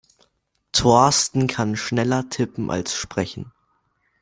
Thorsten 0.73 1.45
kann 1.45 1.75
schneller 1.75 2.27
tippen 2.27 2.71
als 2.71 2.95
sprechen. 2.95 3.51